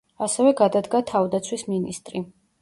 ასევე 0.27 0.53
გადადგა 0.61 1.01
თავდაცვის 1.11 1.65
მინისტრი. 1.75 2.25